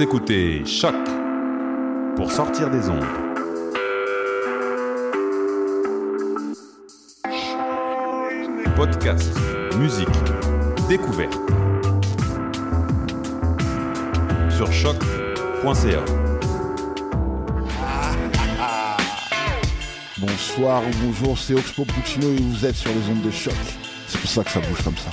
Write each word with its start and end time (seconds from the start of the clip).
Écoutez 0.00 0.64
Choc 0.64 0.94
pour 2.14 2.30
sortir 2.30 2.70
des 2.70 2.88
ondes. 2.88 3.04
Podcast, 8.76 9.32
musique, 9.76 10.06
découverte. 10.88 11.36
Sur 14.56 14.72
choc.ca. 14.72 16.04
Bonsoir 20.18 20.82
ou 20.82 21.06
bonjour, 21.06 21.36
c'est 21.36 21.54
Oxpo 21.54 21.84
Puccino 21.84 22.28
et 22.28 22.40
vous 22.40 22.64
êtes 22.64 22.76
sur 22.76 22.92
les 22.92 23.08
ondes 23.10 23.22
de 23.22 23.32
choc. 23.32 23.54
C'est 24.06 24.20
pour 24.20 24.30
ça 24.30 24.44
que 24.44 24.50
ça 24.50 24.60
bouge 24.60 24.82
comme 24.84 24.96
ça. 24.96 25.10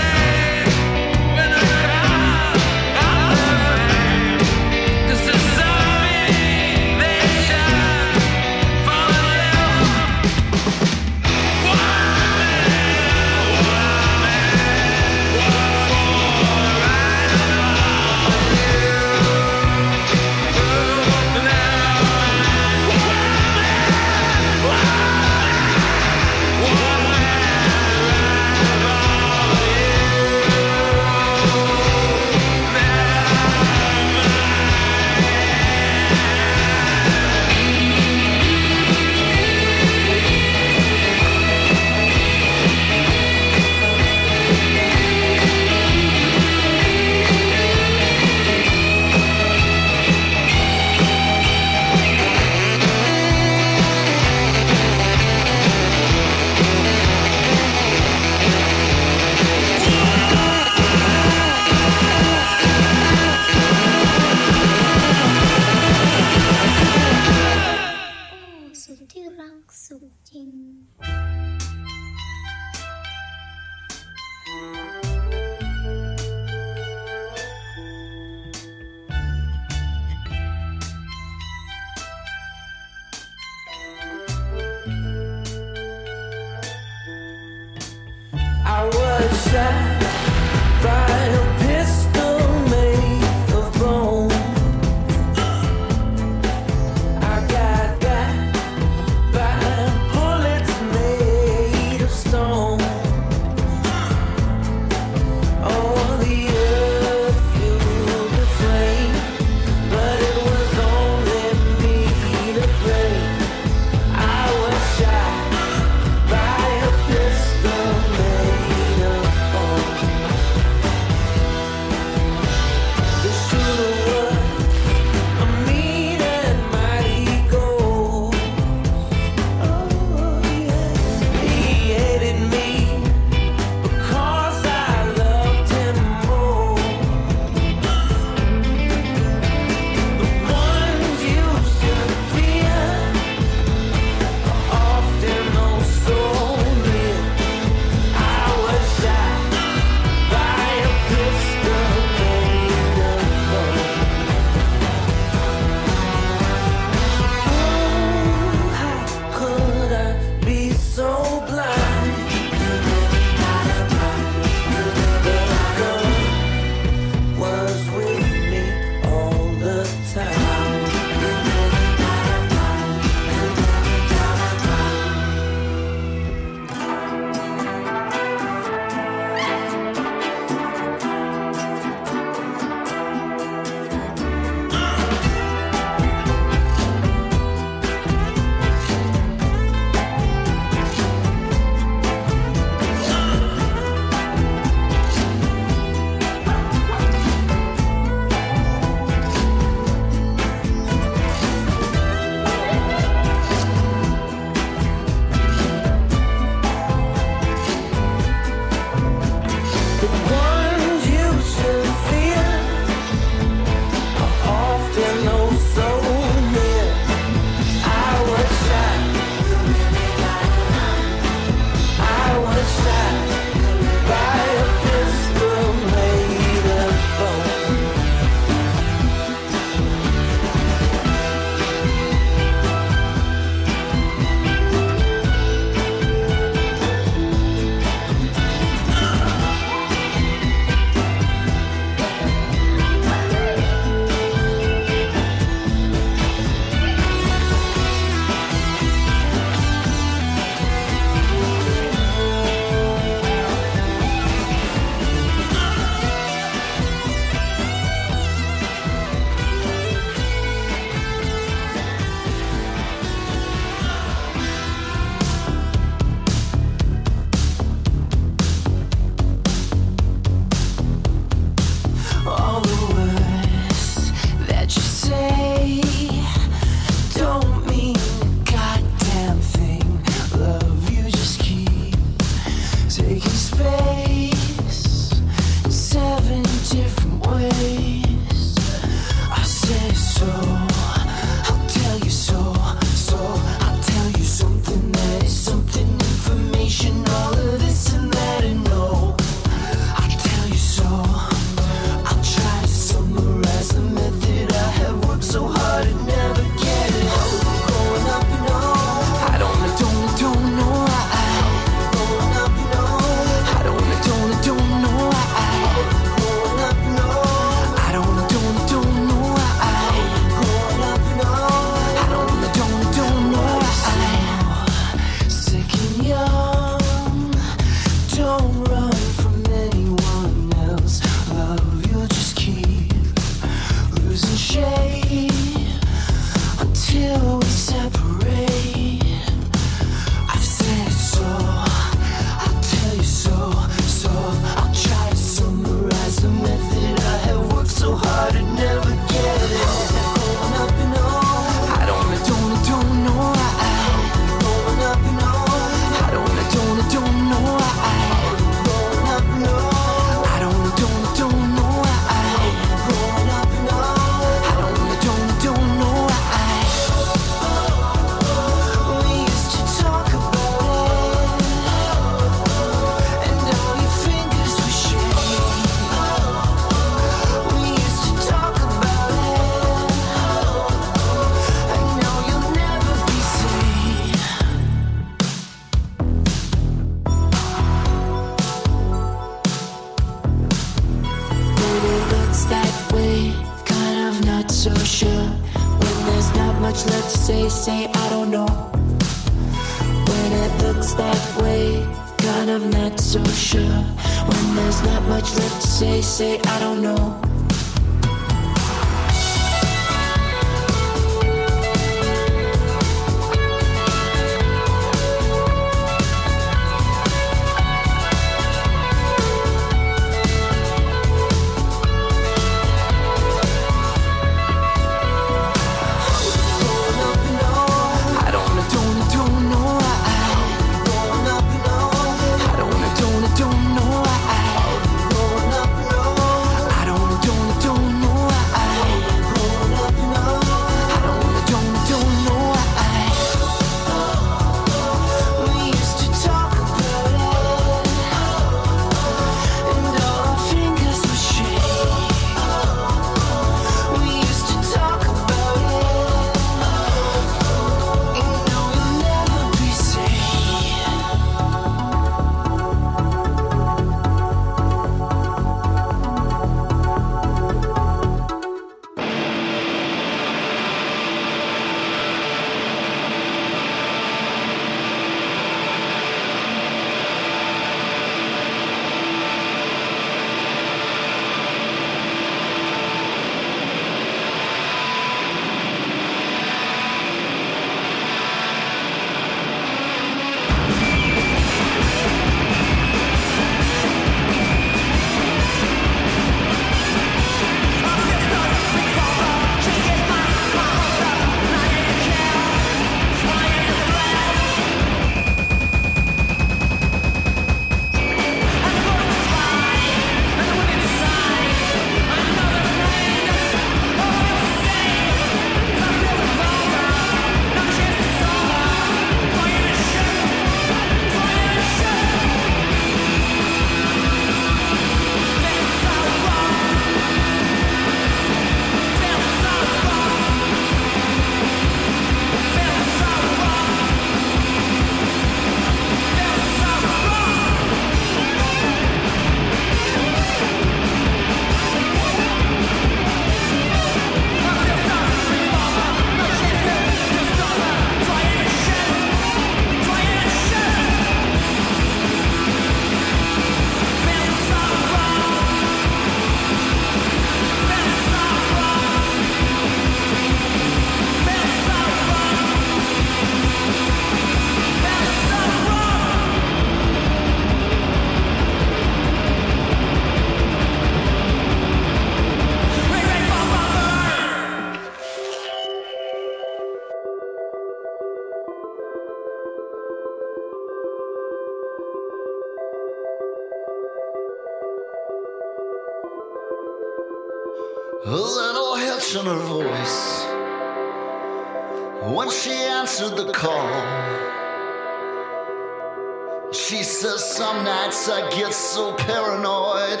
So 598.76 598.92
paranoid. 598.92 600.00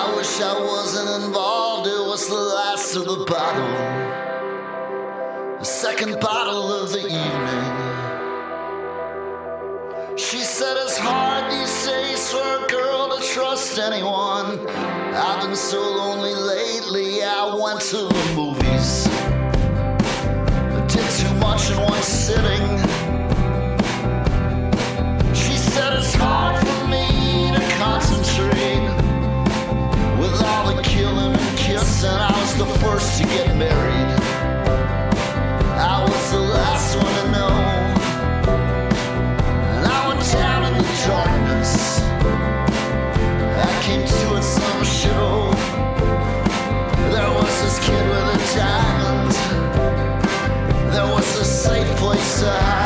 I 0.00 0.12
wish 0.16 0.40
I 0.40 0.58
wasn't 0.58 1.24
involved, 1.24 1.86
it 1.86 2.04
was 2.10 2.26
the 2.28 2.34
last 2.34 2.96
of 2.96 3.04
the 3.04 3.24
bottle. 3.24 3.72
The 5.60 5.64
second 5.64 6.18
bottle 6.18 6.72
of 6.72 6.90
the 6.90 7.04
evening. 7.06 7.66
She 10.18 10.40
said 10.40 10.76
it's 10.78 10.98
hard 10.98 11.52
these 11.52 11.86
days 11.86 12.32
for 12.32 12.64
a 12.64 12.66
girl 12.66 13.16
to 13.16 13.22
trust 13.24 13.78
anyone. 13.78 14.66
I've 15.14 15.40
been 15.40 15.54
so 15.54 15.80
lonely 15.80 16.34
lately, 16.34 17.22
I 17.22 17.54
went 17.54 17.80
to 17.92 18.08
the 18.08 18.32
movies. 18.34 19.06
I 20.76 20.80
did 20.88 21.08
too 21.20 21.34
much 21.36 21.70
in 21.70 21.78
one 21.78 22.02
sitting. 22.02 22.66
She 25.32 25.56
said 25.56 25.92
it's 25.92 26.14
hard 26.14 26.59
all 31.18 31.30
the 31.30 31.56
killing 31.56 31.86
and 32.04 32.22
I 32.22 32.40
was 32.40 32.54
the 32.56 32.66
first 32.80 33.18
to 33.18 33.24
get 33.24 33.56
married. 33.56 34.10
I 35.78 36.02
was 36.02 36.30
the 36.30 36.38
last 36.38 36.96
one 36.96 37.14
to 37.20 37.30
know. 37.30 37.54
And 39.74 39.86
I 39.86 40.08
went 40.08 40.22
down 40.32 40.64
in 40.68 40.74
the 40.78 40.86
darkness. 41.06 42.00
I 43.68 43.82
came 43.82 44.06
to 44.06 44.36
at 44.36 44.44
some 44.44 44.84
show. 44.84 45.50
There 47.14 47.32
was 47.38 47.54
this 47.62 47.78
kid 47.86 48.04
with 48.10 48.34
a 48.34 48.40
diamond. 48.56 49.32
There 50.94 51.06
was 51.14 51.28
a 51.38 51.44
safe 51.44 51.96
place 51.96 52.40
to 52.40 52.50
hide. 52.50 52.79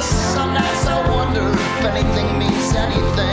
Jesus, 0.00 0.86
I 0.86 1.10
wonder 1.10 1.50
if 1.52 1.84
anything 1.84 2.38
means 2.38 2.74
anything. 2.74 3.31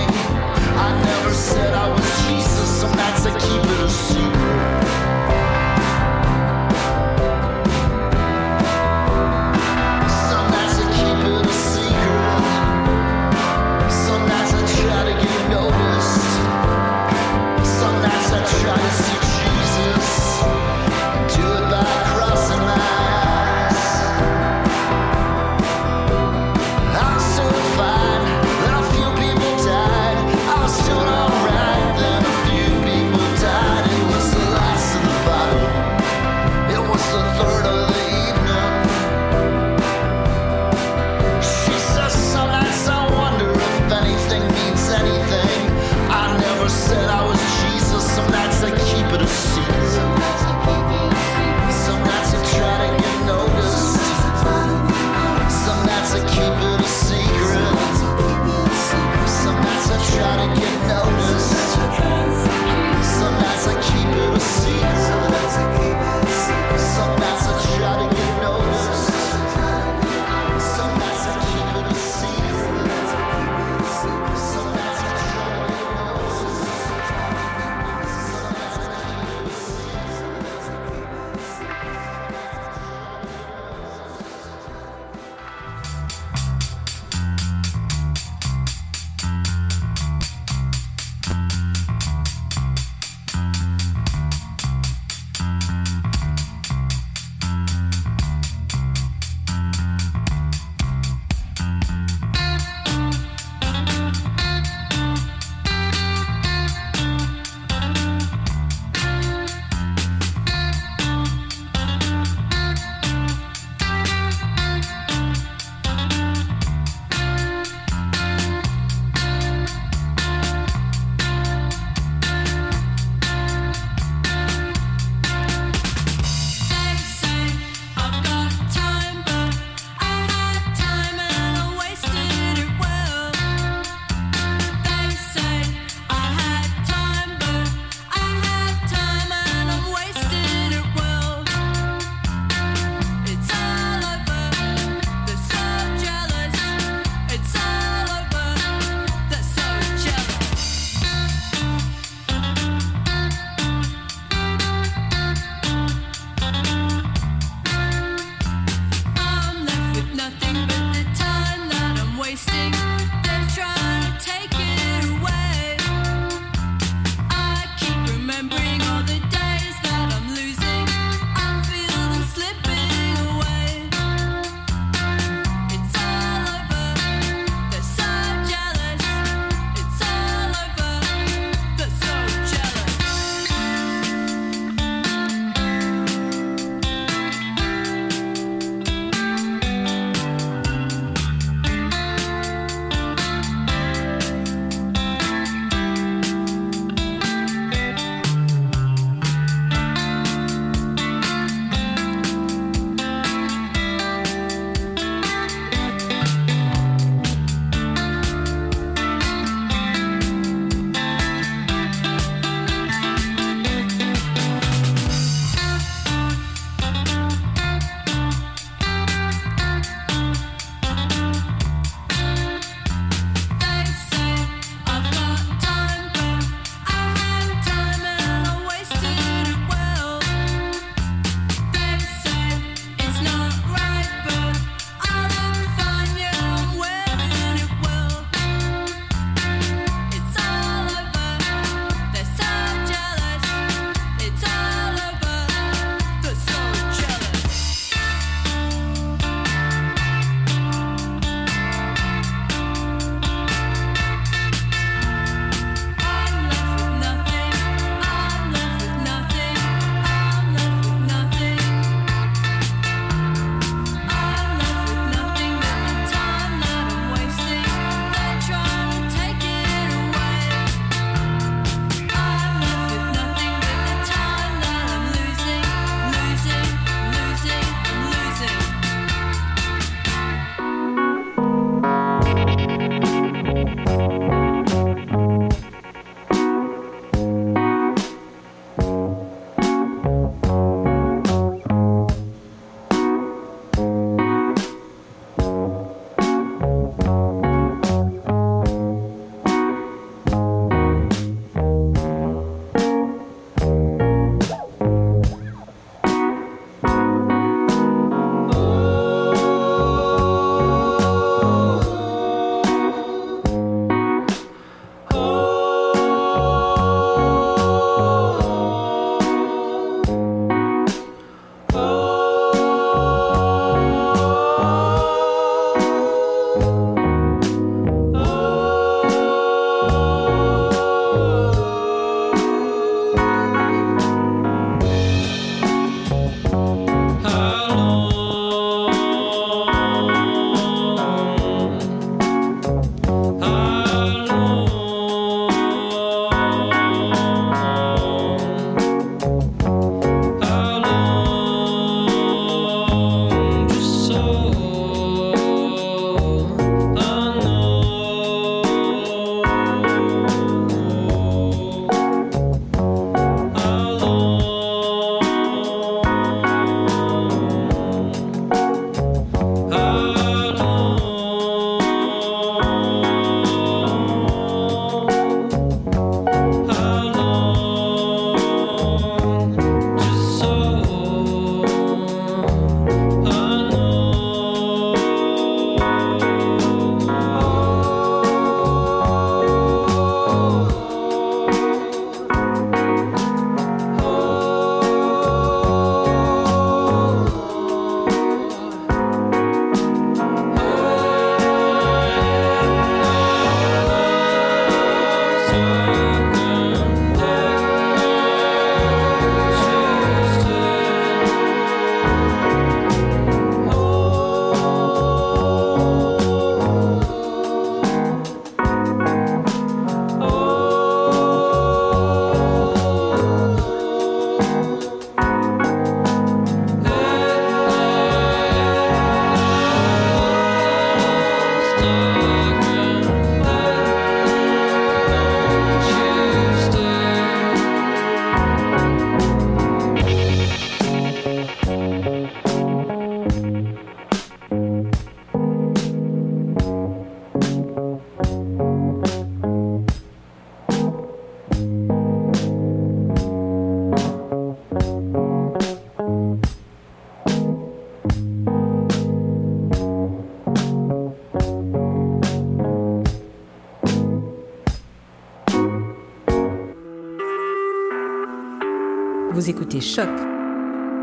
Choc 469.77 470.09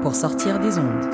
pour 0.02 0.12
sortir 0.14 0.58
des 0.58 0.76
ondes. 0.76 1.08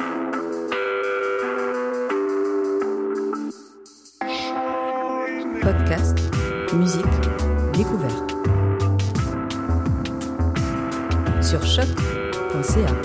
Podcast, 5.60 6.18
musique, 6.72 7.04
découverte. 7.74 8.32
Sur 11.42 11.62
choc.ca. 11.62 12.96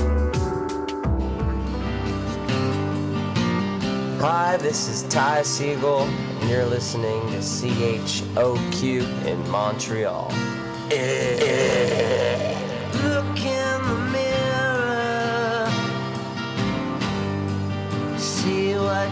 Hi, 4.21 4.57
this 4.57 4.87
is 4.87 5.03
Ty 5.09 5.43
Siegel, 5.43 6.07
and 6.41 6.49
you're 6.49 6.65
listening 6.65 7.21
to 7.31 7.39
CHOQ 7.39 9.03
in 9.25 9.49
Montreal. 9.51 10.31
Eh, 10.89 10.95
eh. 10.95 11.37
eh. 11.41 11.76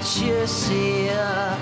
you 0.06 0.46
see. 0.46 1.55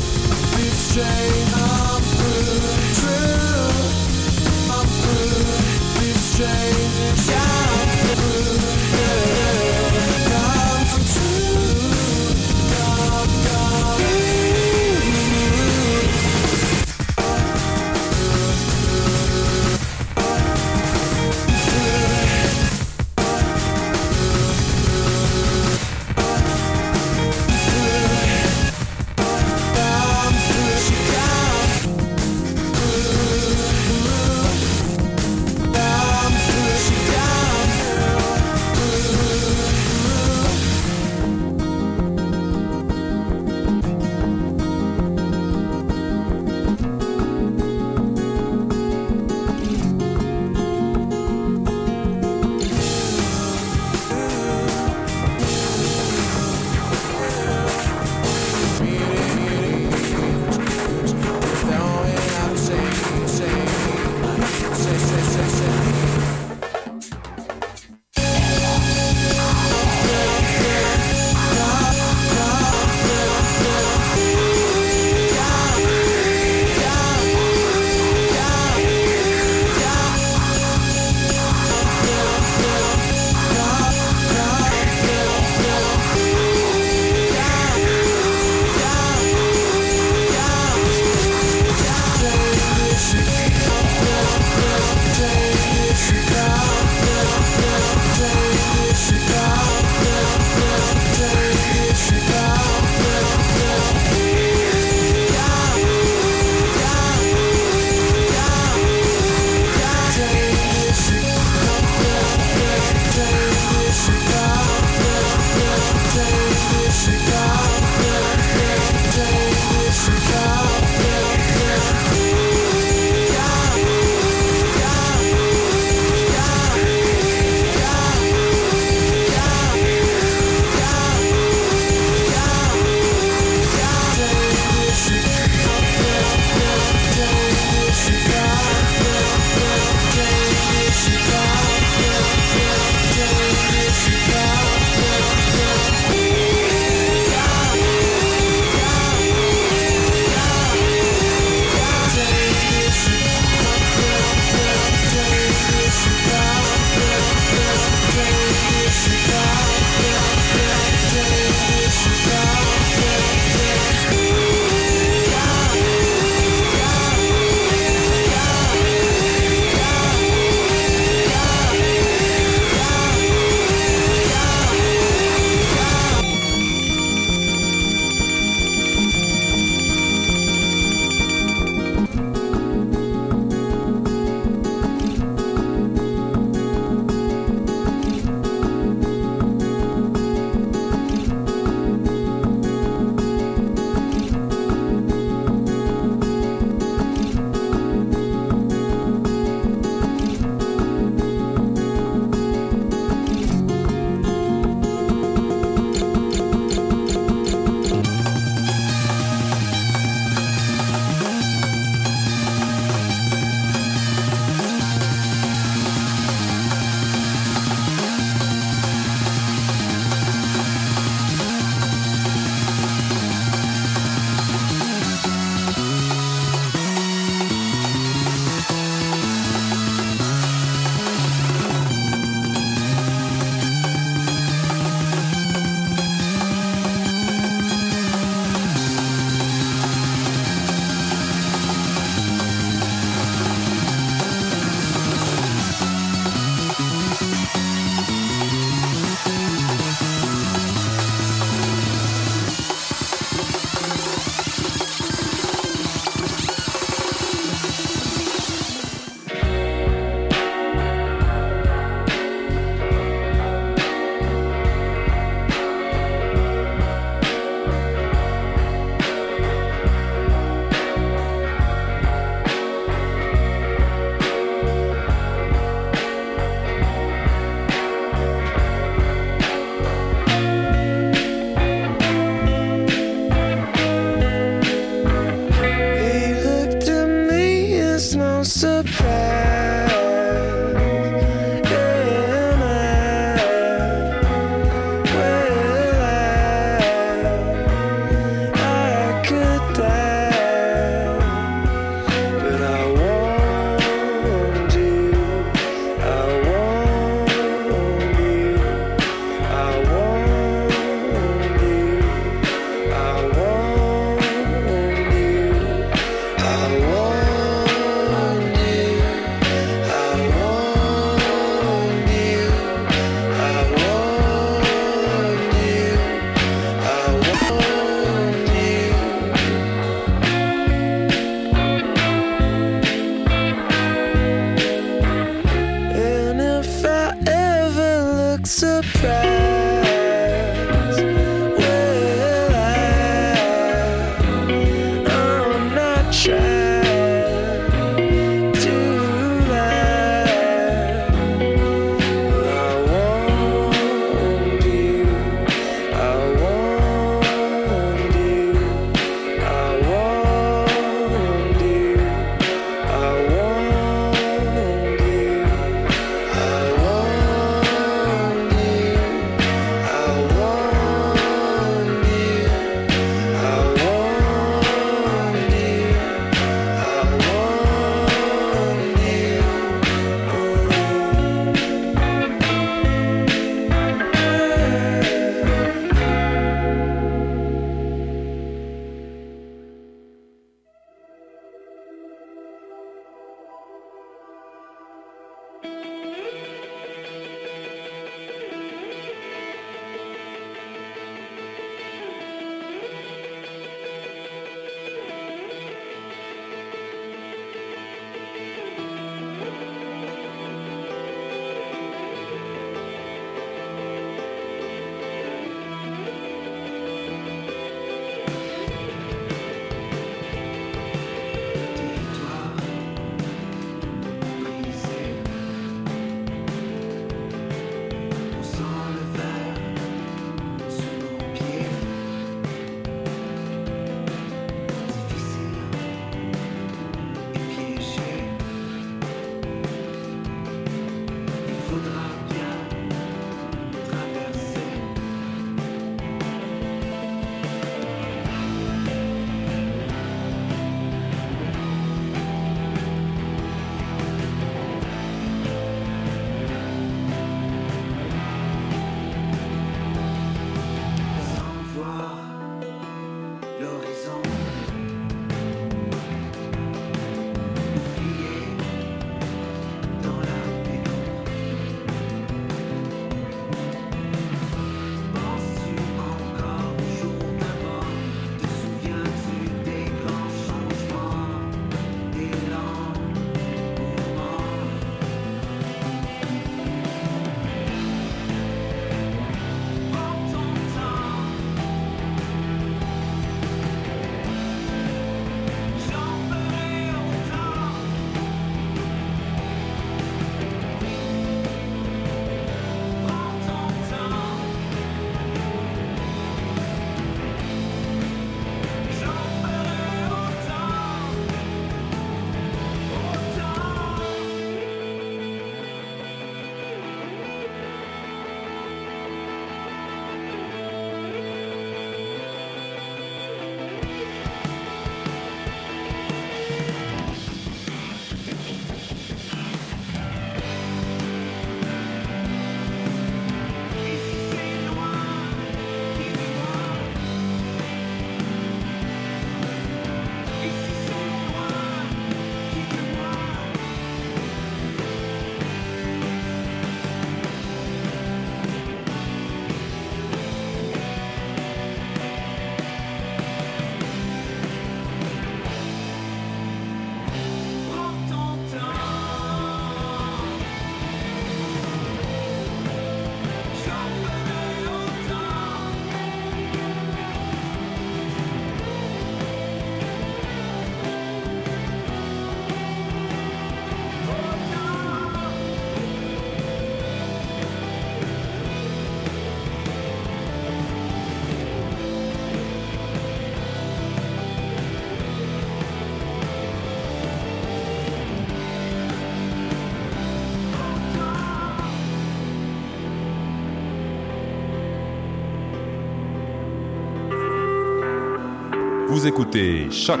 Vous 598.90 599.06
écoutez 599.06 599.70
Choc 599.70 600.00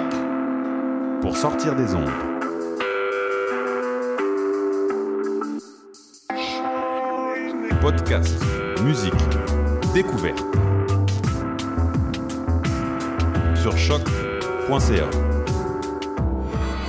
pour 1.22 1.36
sortir 1.36 1.76
des 1.76 1.94
ondes. 1.94 2.10
Podcast, 7.80 8.34
musique, 8.82 9.14
découverte. 9.94 10.40
Sur 13.62 13.78
choc.ca. 13.78 15.08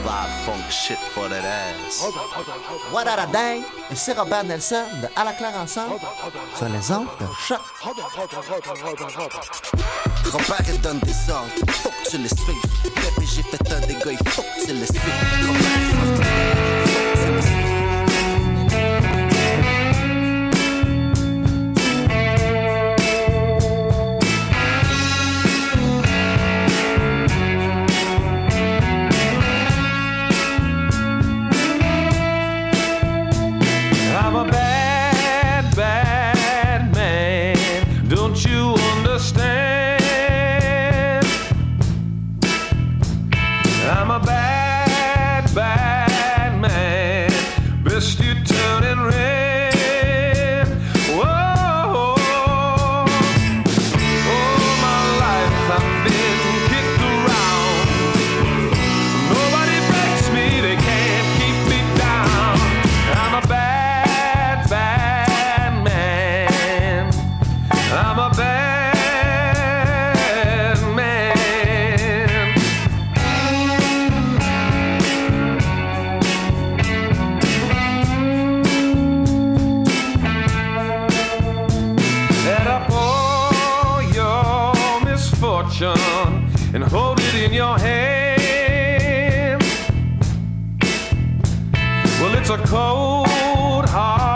Vibe 0.02 0.34
funk 0.44 0.72
shit 0.72 0.98
for 0.98 1.30
that 1.30 1.46
ass. 1.46 2.04
What 2.92 3.08
a 3.08 3.28
dang? 3.32 3.62
Et 3.92 3.96
c'est 3.96 4.14
Robert 4.14 4.44
Nelson 4.44 4.86
de 5.04 5.08
À 5.16 5.24
la 5.24 5.34
claire 5.34 5.54
ensemble 5.56 6.00
sur 6.56 6.68
les 6.68 6.92
ondes 6.92 7.06
de 7.20 7.26
choc. 7.46 7.60
Robert 10.26 10.64
il 10.68 10.80
donne 10.82 11.00
des 11.00 11.32
ordres, 11.32 11.52
faut 11.70 11.90
que 11.90 12.10
tu 12.10 12.18
les 12.18 12.28
suives. 12.28 12.56
Bébé 12.84 13.28
j'ai 13.36 13.44
fait 13.44 13.74
un 13.74 13.80
dégât, 13.82 14.18
faut 14.28 14.42
que 14.42 14.66
tu 14.66 14.74
les 14.74 14.86
suives. 14.86 16.31